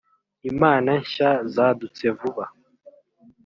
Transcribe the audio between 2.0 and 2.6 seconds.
vuba